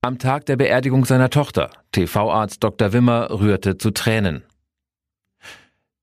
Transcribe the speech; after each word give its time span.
Am 0.00 0.18
Tag 0.18 0.46
der 0.46 0.56
Beerdigung 0.56 1.04
seiner 1.04 1.30
Tochter, 1.30 1.70
TV-Arzt 1.92 2.62
Dr. 2.62 2.92
Wimmer 2.92 3.30
rührte 3.30 3.78
zu 3.78 3.90
Tränen. 3.90 4.44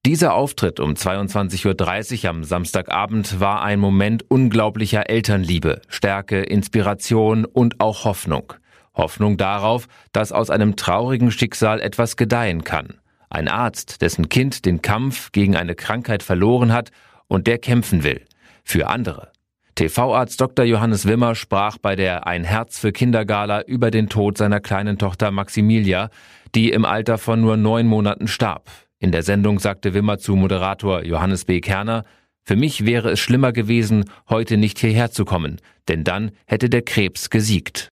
Dieser 0.04 0.34
Auftritt 0.34 0.80
um 0.80 0.94
22.30 0.94 2.24
Uhr 2.24 2.30
am 2.30 2.42
Samstagabend 2.42 3.38
war 3.38 3.62
ein 3.62 3.78
Moment 3.78 4.28
unglaublicher 4.28 5.08
Elternliebe, 5.08 5.80
Stärke, 5.86 6.42
Inspiration 6.42 7.44
und 7.44 7.80
auch 7.80 8.04
Hoffnung. 8.04 8.54
Hoffnung 8.94 9.36
darauf, 9.36 9.88
dass 10.12 10.32
aus 10.32 10.50
einem 10.50 10.76
traurigen 10.76 11.30
Schicksal 11.30 11.80
etwas 11.80 12.16
gedeihen 12.16 12.64
kann. 12.64 12.94
Ein 13.30 13.48
Arzt, 13.48 14.02
dessen 14.02 14.28
Kind 14.28 14.66
den 14.66 14.82
Kampf 14.82 15.32
gegen 15.32 15.56
eine 15.56 15.74
Krankheit 15.74 16.22
verloren 16.22 16.72
hat 16.72 16.90
und 17.28 17.46
der 17.46 17.58
kämpfen 17.58 18.04
will. 18.04 18.22
Für 18.64 18.88
andere. 18.88 19.32
TV-Arzt 19.74 20.38
Dr. 20.38 20.66
Johannes 20.66 21.06
Wimmer 21.06 21.34
sprach 21.34 21.78
bei 21.78 21.96
der 21.96 22.26
Ein 22.26 22.44
Herz 22.44 22.78
für 22.78 22.92
Kindergala 22.92 23.62
über 23.62 23.90
den 23.90 24.10
Tod 24.10 24.36
seiner 24.36 24.60
kleinen 24.60 24.98
Tochter 24.98 25.30
Maximilia, 25.30 26.10
die 26.54 26.70
im 26.70 26.84
Alter 26.84 27.16
von 27.16 27.40
nur 27.40 27.56
neun 27.56 27.86
Monaten 27.86 28.28
starb. 28.28 28.68
In 28.98 29.12
der 29.12 29.22
Sendung 29.22 29.58
sagte 29.58 29.94
Wimmer 29.94 30.18
zu 30.18 30.36
Moderator 30.36 31.02
Johannes 31.02 31.46
B. 31.46 31.62
Kerner, 31.62 32.04
für 32.44 32.56
mich 32.56 32.84
wäre 32.84 33.10
es 33.12 33.20
schlimmer 33.20 33.52
gewesen, 33.52 34.04
heute 34.28 34.58
nicht 34.58 34.78
hierher 34.78 35.10
zu 35.10 35.24
kommen, 35.24 35.58
denn 35.88 36.04
dann 36.04 36.32
hätte 36.44 36.68
der 36.68 36.82
Krebs 36.82 37.30
gesiegt. 37.30 37.88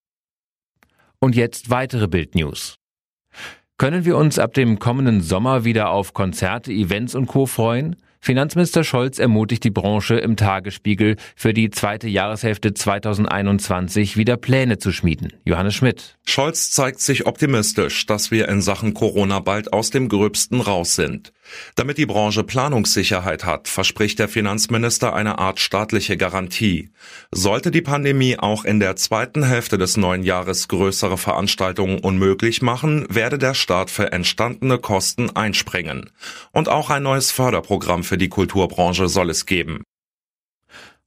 Und 1.23 1.37
jetzt 1.37 1.69
weitere 1.69 2.09
Bildnews. 2.09 2.79
Können 3.77 4.07
wir 4.07 4.17
uns 4.17 4.39
ab 4.39 4.55
dem 4.55 4.79
kommenden 4.79 5.21
Sommer 5.21 5.65
wieder 5.65 5.91
auf 5.91 6.15
Konzerte, 6.15 6.73
Events 6.73 7.15
und 7.15 7.27
Co. 7.27 7.45
freuen? 7.45 7.97
Finanzminister 8.23 8.85
Scholz 8.85 9.19
ermutigt 9.19 9.65
die 9.65 9.71
Branche 9.71 10.17
im 10.17 10.37
Tagesspiegel 10.37 11.17
für 11.37 11.55
die 11.55 11.71
zweite 11.71 12.09
Jahreshälfte 12.09 12.73
2021 12.73 14.17
wieder 14.17 14.39
Pläne 14.39 14.79
zu 14.79 14.93
schmieden. 14.93 15.33
Johannes 15.45 15.75
Schmidt. 15.75 16.19
Scholz 16.27 16.71
zeigt 16.71 17.01
sich 17.01 17.27
optimistisch, 17.27 18.07
dass 18.07 18.31
wir 18.31 18.49
in 18.49 18.63
Sachen 18.63 18.95
Corona 18.95 19.41
bald 19.41 19.73
aus 19.73 19.91
dem 19.91 20.09
Gröbsten 20.09 20.61
raus 20.61 20.95
sind. 20.95 21.33
Damit 21.75 21.99
die 21.99 22.07
Branche 22.07 22.45
Planungssicherheit 22.45 23.45
hat, 23.45 23.69
verspricht 23.69 24.19
der 24.19 24.29
Finanzminister 24.29 25.15
eine 25.15 25.39
Art 25.39 25.61
staatliche 25.61 26.17
Garantie. 26.17 26.91
Sollte 27.31 27.71
die 27.71 27.83
Pandemie 27.83 28.39
auch 28.39 28.65
in 28.65 28.81
der 28.81 28.97
zweiten 28.97 29.45
Hälfte 29.45 29.79
des 29.79 29.97
neuen 29.97 30.23
Jahres 30.23 30.69
größere 30.69 31.17
Veranstaltungen 31.17 31.99
unmöglich 31.99 32.63
machen, 32.63 33.07
werde 33.09 33.39
der 33.39 33.55
Staat 33.55 33.91
für 33.91 34.13
entstandene 34.13 34.79
Kosten 34.79 35.31
einspringen. 35.31 36.11
Und 36.53 36.69
auch 36.69 36.91
ein 36.91 37.03
neues 37.03 37.31
Förderprogramm 37.31 38.05
für 38.05 38.19
die 38.19 38.29
Kulturbranche 38.29 39.09
soll 39.09 39.31
es 39.31 39.47
geben. 39.47 39.83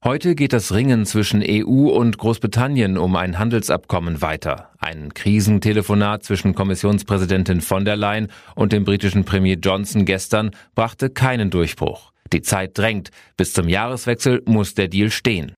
Heute 0.04 0.34
geht 0.34 0.52
das 0.52 0.74
Ringen 0.74 1.06
zwischen 1.06 1.42
EU 1.42 1.88
und 1.88 2.18
Großbritannien 2.18 2.98
um 2.98 3.16
ein 3.16 3.38
Handelsabkommen 3.38 4.20
weiter. 4.20 4.73
Ein 4.84 5.14
Krisentelefonat 5.14 6.24
zwischen 6.24 6.54
Kommissionspräsidentin 6.54 7.62
von 7.62 7.86
der 7.86 7.96
Leyen 7.96 8.28
und 8.54 8.74
dem 8.74 8.84
britischen 8.84 9.24
Premier 9.24 9.56
Johnson 9.56 10.04
gestern 10.04 10.50
brachte 10.74 11.08
keinen 11.08 11.48
Durchbruch. 11.48 12.12
Die 12.34 12.42
Zeit 12.42 12.76
drängt. 12.76 13.10
Bis 13.38 13.54
zum 13.54 13.70
Jahreswechsel 13.70 14.42
muss 14.44 14.74
der 14.74 14.88
Deal 14.88 15.10
stehen. 15.10 15.54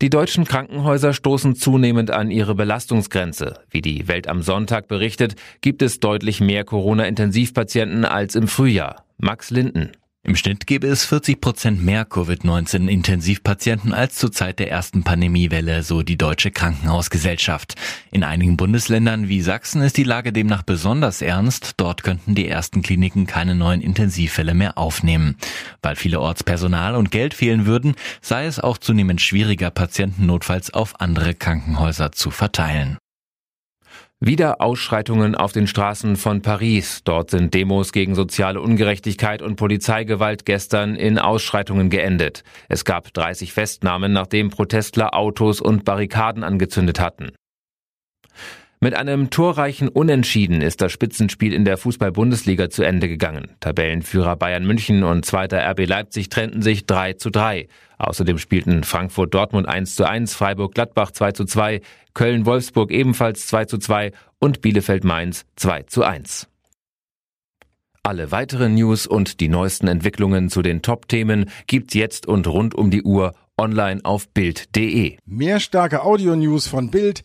Die 0.00 0.10
deutschen 0.10 0.44
Krankenhäuser 0.44 1.12
stoßen 1.12 1.56
zunehmend 1.56 2.12
an 2.12 2.30
ihre 2.30 2.54
Belastungsgrenze. 2.54 3.58
Wie 3.68 3.82
die 3.82 4.06
Welt 4.06 4.28
am 4.28 4.42
Sonntag 4.42 4.86
berichtet, 4.86 5.34
gibt 5.60 5.82
es 5.82 5.98
deutlich 5.98 6.40
mehr 6.40 6.62
Corona-Intensivpatienten 6.62 8.04
als 8.04 8.36
im 8.36 8.46
Frühjahr. 8.46 9.06
Max 9.16 9.50
Linden. 9.50 9.90
Im 10.28 10.36
Schnitt 10.36 10.66
gäbe 10.66 10.86
es 10.88 11.06
40 11.06 11.40
Prozent 11.40 11.82
mehr 11.82 12.04
Covid-19-Intensivpatienten 12.04 13.94
als 13.94 14.16
zur 14.16 14.30
Zeit 14.30 14.58
der 14.58 14.70
ersten 14.70 15.02
Pandemiewelle, 15.02 15.82
so 15.82 16.02
die 16.02 16.18
Deutsche 16.18 16.50
Krankenhausgesellschaft. 16.50 17.76
In 18.10 18.22
einigen 18.22 18.58
Bundesländern 18.58 19.30
wie 19.30 19.40
Sachsen 19.40 19.80
ist 19.80 19.96
die 19.96 20.04
Lage 20.04 20.34
demnach 20.34 20.64
besonders 20.64 21.22
ernst. 21.22 21.72
Dort 21.78 22.02
könnten 22.02 22.34
die 22.34 22.46
ersten 22.46 22.82
Kliniken 22.82 23.26
keine 23.26 23.54
neuen 23.54 23.80
Intensivfälle 23.80 24.52
mehr 24.52 24.76
aufnehmen. 24.76 25.38
Weil 25.80 25.96
viele 25.96 26.20
Ortspersonal 26.20 26.94
und 26.94 27.10
Geld 27.10 27.32
fehlen 27.32 27.64
würden, 27.64 27.94
sei 28.20 28.44
es 28.44 28.60
auch 28.60 28.76
zunehmend 28.76 29.22
schwieriger, 29.22 29.70
Patienten 29.70 30.26
notfalls 30.26 30.74
auf 30.74 31.00
andere 31.00 31.34
Krankenhäuser 31.34 32.12
zu 32.12 32.30
verteilen. 32.30 32.98
Wieder 34.20 34.60
Ausschreitungen 34.60 35.36
auf 35.36 35.52
den 35.52 35.68
Straßen 35.68 36.16
von 36.16 36.42
Paris. 36.42 37.02
Dort 37.04 37.30
sind 37.30 37.54
Demos 37.54 37.92
gegen 37.92 38.16
soziale 38.16 38.60
Ungerechtigkeit 38.60 39.42
und 39.42 39.54
Polizeigewalt 39.54 40.44
gestern 40.44 40.96
in 40.96 41.20
Ausschreitungen 41.20 41.88
geendet. 41.88 42.42
Es 42.68 42.84
gab 42.84 43.14
30 43.14 43.52
Festnahmen, 43.52 44.12
nachdem 44.12 44.50
Protestler 44.50 45.14
Autos 45.14 45.60
und 45.60 45.84
Barrikaden 45.84 46.42
angezündet 46.42 46.98
hatten. 46.98 47.30
Mit 48.80 48.94
einem 48.94 49.30
torreichen 49.30 49.88
Unentschieden 49.88 50.62
ist 50.62 50.80
das 50.80 50.92
Spitzenspiel 50.92 51.52
in 51.52 51.64
der 51.64 51.78
Fußball-Bundesliga 51.78 52.70
zu 52.70 52.84
Ende 52.84 53.08
gegangen. 53.08 53.56
Tabellenführer 53.58 54.36
Bayern 54.36 54.64
München 54.64 55.02
und 55.02 55.26
zweiter 55.26 55.68
RB 55.68 55.84
Leipzig 55.88 56.28
trennten 56.28 56.62
sich 56.62 56.86
3 56.86 57.14
zu 57.14 57.30
3. 57.30 57.66
Außerdem 57.98 58.38
spielten 58.38 58.84
Frankfurt 58.84 59.34
Dortmund 59.34 59.66
1 59.66 59.96
zu 59.96 60.08
1, 60.08 60.32
Freiburg 60.32 60.74
Gladbach 60.74 61.10
2 61.10 61.32
zu 61.32 61.44
2, 61.44 61.80
Köln 62.14 62.46
Wolfsburg 62.46 62.92
ebenfalls 62.92 63.48
2 63.48 63.64
zu 63.64 63.78
2 63.78 64.12
und 64.38 64.60
Bielefeld 64.60 65.02
Mainz 65.02 65.44
2 65.56 65.82
zu 65.82 66.04
1. 66.04 66.46
Alle 68.04 68.30
weiteren 68.30 68.76
News 68.76 69.08
und 69.08 69.40
die 69.40 69.48
neuesten 69.48 69.88
Entwicklungen 69.88 70.50
zu 70.50 70.62
den 70.62 70.82
Top-Themen 70.82 71.50
gibt's 71.66 71.94
jetzt 71.94 72.28
und 72.28 72.46
rund 72.46 72.76
um 72.76 72.92
die 72.92 73.02
Uhr 73.02 73.34
online 73.58 74.00
auf 74.04 74.28
Bild.de. 74.28 75.16
Mehr 75.26 75.58
starke 75.58 76.04
Audio-News 76.04 76.68
von 76.68 76.92
Bild 76.92 77.24